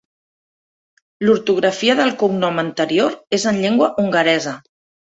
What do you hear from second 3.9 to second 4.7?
hongaresa.